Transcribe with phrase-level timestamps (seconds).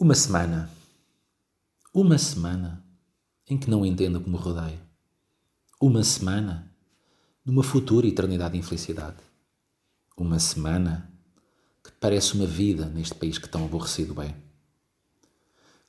[0.00, 0.70] Uma semana.
[1.92, 2.84] Uma semana
[3.48, 4.78] em que não entendo como rodeio.
[5.80, 6.72] Uma semana
[7.44, 9.16] numa futura eternidade de infelicidade.
[10.16, 11.12] Uma semana
[11.82, 14.36] que parece uma vida neste país que tão aborrecido é.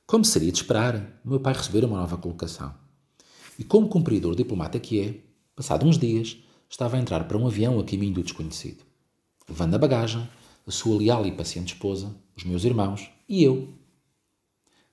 [0.04, 2.74] Como seria de esperar, meu pai recebeu uma nova colocação.
[3.56, 5.20] E como cumpridor diplomata que é,
[5.54, 6.36] passado uns dias,
[6.68, 8.82] estava a entrar para um avião a caminho do desconhecido,
[9.48, 10.28] levando a bagagem,
[10.66, 13.78] a sua leal e paciente esposa, os meus irmãos e eu,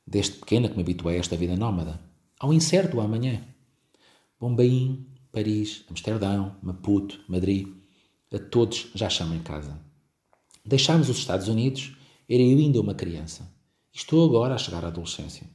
[0.08, 2.00] Desde pequena que me habituei a esta vida nómada,
[2.40, 3.44] ao incerto amanhã.
[4.40, 7.68] Bombaim, Paris, Amsterdão, Maputo, Madrid,
[8.34, 9.78] a todos já chamo em casa.
[10.66, 11.98] Deixámos os Estados Unidos,
[12.30, 13.52] era eu ainda uma criança.
[13.94, 15.48] Estou agora a chegar à adolescência.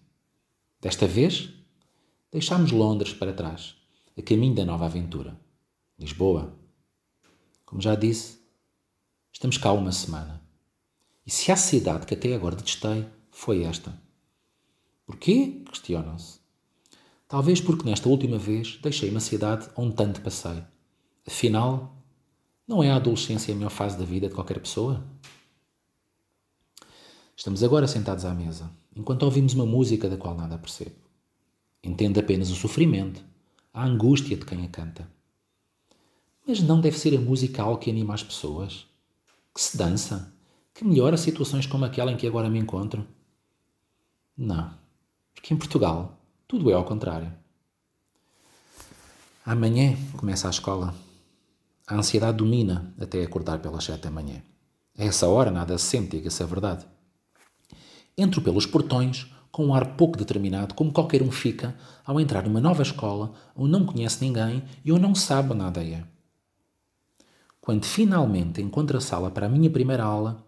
[0.80, 1.48] Desta vez,
[2.30, 3.74] deixámos Londres para trás,
[4.18, 5.38] a caminho da nova aventura.
[5.98, 6.58] Lisboa.
[7.64, 8.38] Como já disse,
[9.32, 10.42] estamos cá uma semana.
[11.24, 13.96] E se há cidade que até agora detestei, foi esta.
[15.12, 15.60] Porquê?
[15.66, 16.40] Questionam-se.
[17.28, 20.64] Talvez porque nesta última vez deixei uma cidade onde tanto passei.
[21.26, 21.94] Afinal,
[22.66, 25.04] não é a adolescência a melhor fase da vida de qualquer pessoa?
[27.36, 30.96] Estamos agora sentados à mesa, enquanto ouvimos uma música da qual nada percebo.
[31.84, 33.22] Entendo apenas o sofrimento,
[33.72, 35.06] a angústia de quem a canta.
[36.46, 38.86] Mas não deve ser a música algo que anima as pessoas?
[39.54, 40.34] Que se dança?
[40.72, 43.06] Que melhora situações como aquela em que agora me encontro?
[44.36, 44.81] Não.
[45.34, 47.32] Porque em Portugal tudo é ao contrário.
[49.44, 50.94] Amanhã começa a escola.
[51.86, 54.42] A ansiedade domina até acordar pelas sete da manhã.
[54.96, 56.86] A essa hora nada se sente, diga-se a verdade.
[58.16, 62.60] Entro pelos portões com um ar pouco determinado, como qualquer um fica ao entrar numa
[62.60, 66.04] nova escola onde não conhece ninguém e onde não sabe nada é.
[67.60, 70.44] Quando finalmente encontro a sala para a minha primeira aula,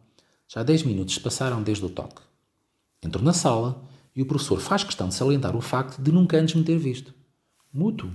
[0.48, 2.22] já dez minutos passaram desde o toque.
[3.02, 3.82] Entro na sala
[4.14, 7.12] e o professor faz questão de salientar o facto de nunca antes me ter visto.
[7.72, 8.10] Mútuo.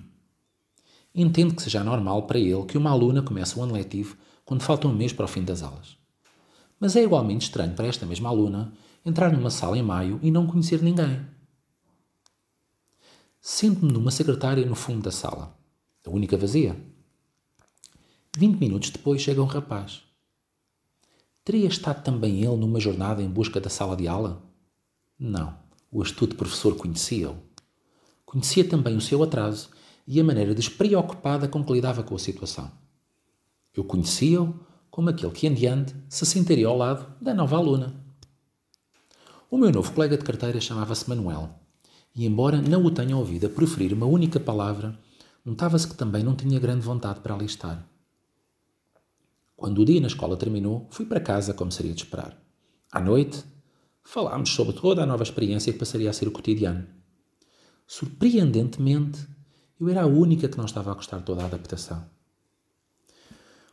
[1.14, 4.15] Entendo que seja normal para ele que uma aluna comece o ano letivo
[4.45, 5.98] quando falta um mês para o fim das aulas.
[6.80, 8.71] Mas é igualmente estranho para esta mesma aluna
[9.05, 11.26] entrar numa sala em maio e não conhecer ninguém.
[13.42, 15.58] Sento-me numa secretária no fundo da sala,
[16.05, 16.80] a única vazia.
[18.37, 20.04] Vinte minutos depois chega um rapaz.
[21.43, 24.42] Teria estado também ele numa jornada em busca da sala de aula?
[25.17, 25.58] Não.
[25.92, 27.38] O astuto professor conhecia-o.
[28.26, 29.70] Conhecia também o seu atraso
[30.08, 32.72] e a maneira despreocupada com que lidava com a situação.
[33.76, 34.60] Eu conhecia-o
[34.92, 37.95] como aquele que, em diante, se sentaria ao lado da nova aluna.
[39.49, 41.49] O meu novo colega de carteira chamava-se Manuel,
[42.16, 44.98] e, embora não o tenha ouvido a proferir uma única palavra,
[45.44, 47.88] notava-se que também não tinha grande vontade para ali estar.
[49.55, 52.38] Quando o dia na escola terminou, fui para casa como seria de esperar.
[52.92, 53.44] À noite,
[54.09, 56.87] falámos sobre toda a nova experiência que passaria a ser o cotidiano.
[57.86, 59.20] Surpreendentemente,
[59.80, 62.03] eu era a única que não estava a gostar toda a adaptação.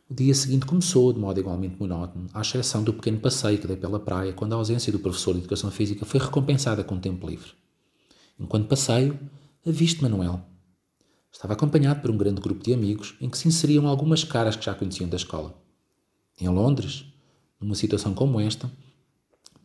[0.07, 3.77] O dia seguinte começou de modo igualmente monótono, à exceção do pequeno passeio que dei
[3.77, 7.53] pela praia quando a ausência do professor de Educação Física foi recompensada com tempo livre.
[8.39, 9.19] Enquanto passeio,
[9.65, 10.39] avisto Manuel.
[11.31, 14.65] Estava acompanhado por um grande grupo de amigos em que se inseriam algumas caras que
[14.65, 15.59] já conheciam da escola.
[16.39, 17.05] Em Londres,
[17.59, 18.71] numa situação como esta,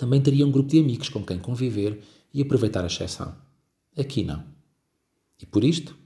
[0.03, 2.03] também teria um grupo de amigos com quem conviver
[2.35, 3.37] e aproveitar a exceção.
[3.97, 4.45] Aqui não.
[5.41, 5.97] E por isto,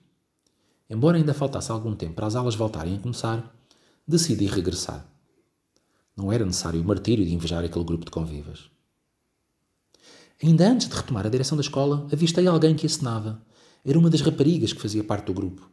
[0.91, 3.59] embora ainda faltasse algum tempo para as aulas voltarem a começar,
[4.07, 5.11] decidi regressar.
[6.15, 8.71] Não era necessário o martírio de invejar aquele grupo de convivas.
[10.43, 13.43] Ainda antes de retomar a direção da escola, avistei alguém que acenava.
[13.83, 15.71] Era uma das raparigas que fazia parte do grupo.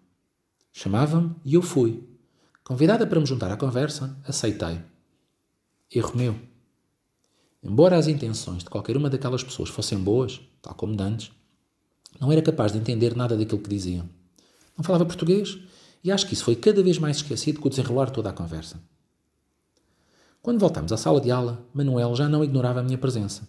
[0.71, 2.07] Chamava-me e eu fui.
[2.63, 4.79] Convidada para me juntar à conversa, aceitei.
[5.93, 6.52] Erro meu.
[7.63, 11.31] Embora as intenções de qualquer uma daquelas pessoas fossem boas, tal como dantes,
[12.19, 14.09] não era capaz de entender nada daquilo que diziam.
[14.77, 15.57] Não falava português
[16.03, 18.81] e acho que isso foi cada vez mais esquecido com o desenrolar toda a conversa.
[20.41, 23.47] Quando voltámos à sala de aula, Manuel já não ignorava a minha presença,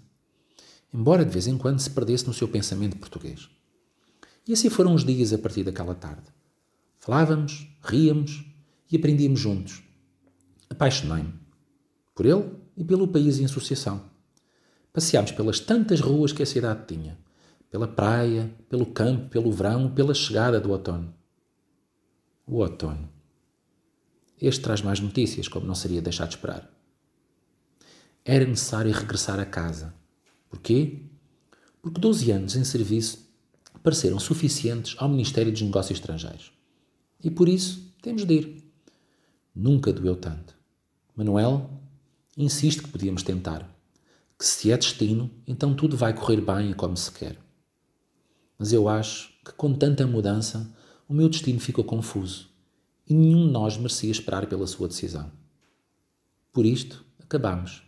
[0.92, 3.48] embora de vez em quando se perdesse no seu pensamento português.
[4.46, 6.28] E assim foram os dias a partir daquela tarde.
[7.00, 8.44] Falávamos, ríamos
[8.90, 9.82] e aprendíamos juntos.
[10.70, 11.34] Apaixonei-me.
[12.14, 14.02] Por ele e pelo país em associação.
[14.92, 17.18] Passeámos pelas tantas ruas que a cidade tinha,
[17.70, 21.12] pela praia, pelo campo, pelo verão, pela chegada do outono.
[22.46, 23.08] O outono.
[24.40, 26.70] Este traz mais notícias, como não seria deixar de esperar.
[28.24, 29.94] Era necessário regressar a casa.
[30.48, 31.02] Porquê?
[31.82, 33.28] Porque 12 anos em serviço
[33.82, 36.52] pareceram suficientes ao Ministério dos Negócios Estrangeiros.
[37.22, 38.64] E por isso temos de ir.
[39.54, 40.56] Nunca doeu tanto.
[41.16, 41.70] Manuel
[42.36, 43.68] insiste que podíamos tentar,
[44.38, 47.38] que se é destino, então tudo vai correr bem e como se quer.
[48.58, 50.70] Mas eu acho que com tanta mudança,
[51.08, 52.48] o meu destino ficou confuso
[53.08, 55.30] e nenhum de nós merecia esperar pela sua decisão.
[56.52, 57.82] Por isto, acabamos.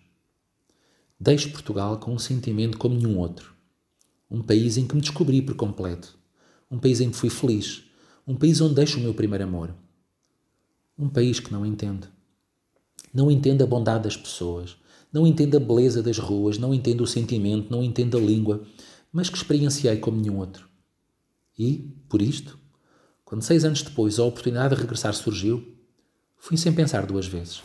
[1.19, 3.55] Deixo Portugal com um sentimento como nenhum outro.
[4.31, 6.19] Um país em que me descobri por completo.
[6.71, 7.85] Um país em que fui feliz.
[8.27, 9.75] Um país onde deixo o meu primeiro amor.
[10.99, 12.09] Um país que não entende.
[13.17, 14.77] Não entende a bondade das pessoas.
[15.11, 16.59] Não entende a beleza das ruas.
[16.59, 17.71] Não entende o sentimento.
[17.71, 18.63] Não entende a língua.
[19.11, 20.69] Mas que experienciei como nenhum outro.
[21.59, 22.59] E, por isto,
[23.25, 25.67] quando seis anos depois a oportunidade de regressar surgiu,
[26.37, 27.63] fui sem pensar duas vezes.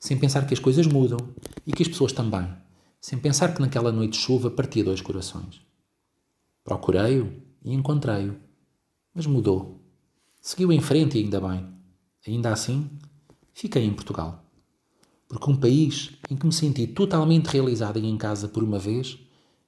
[0.00, 1.28] Sem pensar que as coisas mudam
[1.64, 2.52] e que as pessoas também.
[3.00, 5.60] Sem pensar que naquela noite de chuva partia dois corações.
[6.64, 7.32] Procurei-o
[7.64, 8.34] e encontrei-o.
[9.14, 9.80] Mas mudou.
[10.40, 11.68] Seguiu em frente e ainda bem.
[12.26, 12.90] Ainda assim,
[13.54, 14.42] fiquei em Portugal.
[15.32, 19.18] Porque um país em que me senti totalmente realizado e em casa por uma vez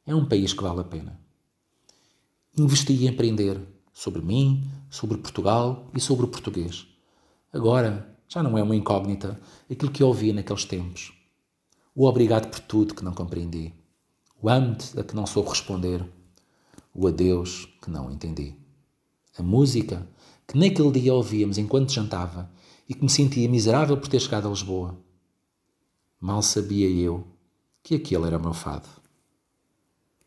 [0.06, 1.19] é um país que vale a pena.
[2.58, 3.58] Investi em aprender
[3.90, 6.87] sobre mim, sobre Portugal e sobre o português.
[7.50, 9.40] Agora já não é uma incógnita
[9.70, 11.14] aquilo que eu ouvia naqueles tempos.
[11.94, 13.72] O obrigado por tudo que não compreendi.
[14.43, 16.05] O amo-te a que não soube responder.
[16.94, 18.55] O adeus que não entendi.
[19.38, 20.06] A música
[20.46, 22.50] que naquele dia ouvíamos enquanto jantava
[22.87, 25.02] e que me sentia miserável por ter chegado a Lisboa.
[26.26, 27.23] Mal sabia eu
[27.82, 28.88] que aquele era o meu fado.